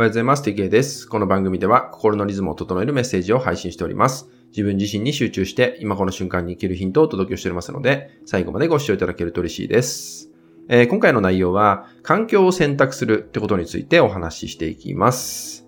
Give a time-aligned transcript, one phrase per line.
[0.00, 0.42] おはようございます。
[0.42, 1.06] テケです。
[1.06, 4.30] この番組では心のリズムを整えるメッセージを配信しております。
[4.48, 10.30] 自分自身に集中して今この瞬間に生きるヒントをお届けしておりますので、最後までご視聴いただけると嬉しいです。
[10.70, 15.66] えー、今回の内容は、環境を選択するってことについてお話ししていきます。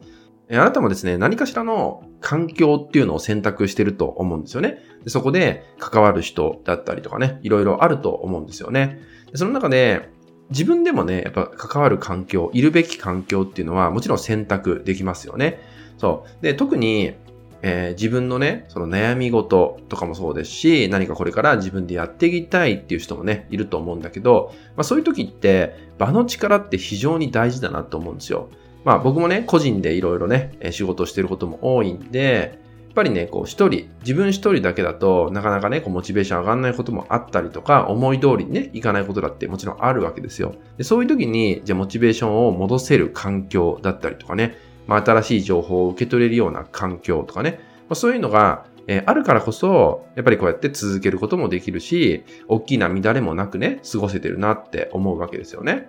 [0.48, 4.78] え、あなたもですね、何かしらの環境っていうのを選択してると思うんですよね。
[5.04, 9.02] でそこで関わる人だったりとかね、いろいろあると思うんですよね。
[9.30, 10.08] でその中で、
[10.50, 15.60] 自分でもね、やっぱ関わる環境、いるべき環境っていうのはもちろん選択できますよね。
[15.98, 16.42] そう。
[16.42, 17.14] で、特に、
[17.62, 28.48] えー、自分のね、その悩み事とかもそうですし、何かこれから自分でやっていきたいっていう人もね、いると思うんだけど、まあそういう時って、場の力って非常に大事だなと思うんですよ。
[28.84, 32.58] まあ僕もね、個人でいろいろね、仕事をしてることも多いんで、
[32.92, 40.54] っぱりね、こう一人、自分一人だけだとなかなかね、こうモチベーション上がんないこともあったりとか、思い通りにね、いかないことだってもちろんあるわけですよ。
[40.76, 55.88] でそういう時に、じゃあモチベーションを戻せる環境だったりとかね、まあ、新しい情報を受け取れるような環境とかね、まあ、そういうのが、えー、あるからこそ、やっぱりこうやって続けることもできるし、大きな乱れもなくね、過ごせてるなって思うわけですよね。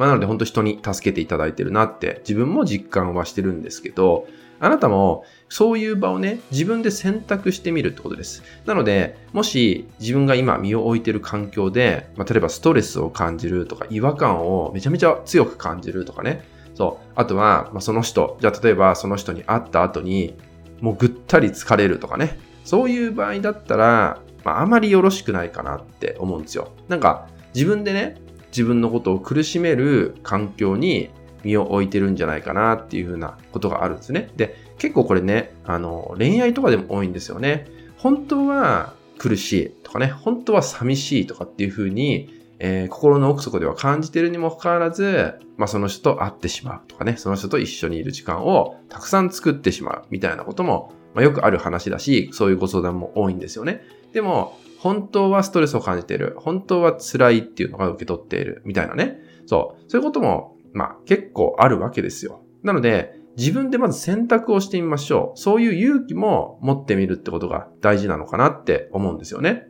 [0.00, 4.26] まあ、なので本当人に助けていただいてるなって自分も実感はしてるんですけど、
[4.58, 8.42] あなたもそういう場をね、自分で選択してみるってことです。
[8.64, 16.44] なので、もし自分が今身を置いてる環境で、まあ、例えばストレスを感じるとか、違和感をめちゃめちゃ強く感じるとかね。
[16.74, 17.12] そう。
[17.14, 20.34] あとは、まあ、その人、じゃあ例えばその人に会った後に、
[20.80, 22.38] もうぐったり疲れるとかね。
[22.64, 26.72] そういう場合だったら、まあ、あまりよろしくないかなって思うんですよ。
[26.88, 28.16] なんか、自分でね、
[28.50, 31.10] 自分のことを苦しめる環境に
[31.44, 34.30] 身を置いてるんじゃないかなっていうふうなことがあるんですね。
[34.36, 37.66] で、結構これね、あの、恋愛とかでも多いんですよね。
[37.96, 53.82] 本当は苦しいとかね、本当は寂しいとかっていうふうに、えー、心の奥底では感じてるにもかかわらず、まあ、その人と会ってしまうとかね、その人と一緒にいる時間をたくさん作ってしまうみたいなことも、まあ、よくある話だし、そういうご相談も多いんですよね。
[54.12, 56.36] でも、本当はストレスを感じている。
[56.38, 58.62] 本当は辛いっていうのが受け取っている。
[58.64, 59.18] みたいなね。
[59.44, 59.90] そう。
[59.90, 62.42] そういうこともまあ結構あるわけですよ。
[62.62, 65.38] なので、自分でまず選択をしてみましょう。
[65.38, 69.64] そういう勇気も持ってみるってことが大事なのかなって思うんですよね。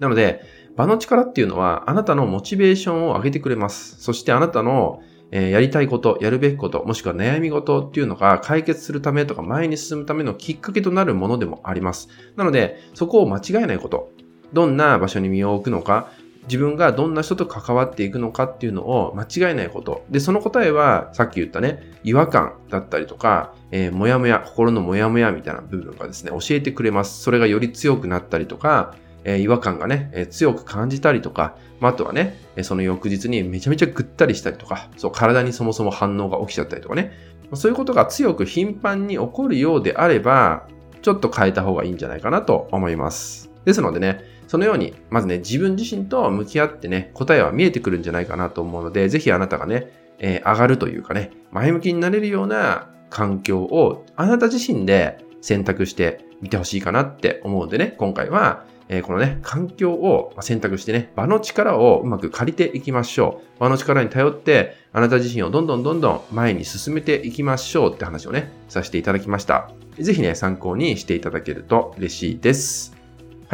[0.00, 0.40] なので、
[0.76, 4.02] 場の力っていうのはあなたのモチベーションを上げてくれます。
[4.02, 5.00] そしてあなたの
[5.36, 12.08] えやりたいこと、やるべきこと、もしくは悩み事っていうのが解決するためとか前に進むためのきっかけとなるものでもあります。
[12.36, 14.12] なので、そこを間違えないこと。
[14.54, 16.08] どんな場所に身を置くのか、
[16.44, 20.04] 自分がどんな人と関わっていくのかっていうのを間違えないこと。
[20.10, 27.22] で、その答えは、さっき言ったね、違和感だったりとか、えー、もやもや、心のもやもやみたいな部分がですね、教えてくれます。
[27.22, 28.94] それがより強くなったりとか、
[29.24, 37.12] えー、違和感がね、えー、強く感じたりとか、まあ、あとはね、えその翌日にめちゃめちゃぐったりしたりとか、そう、体にそもそも反応が起きちゃったりとかね、
[37.54, 40.66] そういうことが強く頻繁に起こるようであれば、
[41.02, 43.53] ちょっと変えた方がいいんじゃないかなと思います。
[43.64, 63.60] ですのでね、そのように、まずね、自分自身と向き合ってね、答えは見えてくるんじゃないかなと思うので、ぜひあなたがね、えー、上がるというかね、前向きになれるような環境をあなた自身で選択してみてほしいかなって思うんでね、今回は、えー、このね、環境を選択してね、場の力をうまく借りていきましょう。
[63.60, 69.70] 場の力に頼って、あなた自身をどんどんどんどん前に進めていきましょうって話をね、させていただきました。
[69.98, 72.93] ぜひね、参考にしていただけると嬉しいです。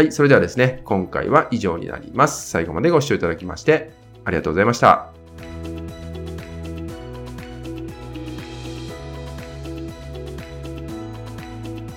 [0.01, 2.49] はい、それではですね、今回は以上になります。
[2.49, 3.91] 最後までご視聴いただきまして、
[4.25, 5.20] ありがとうございました。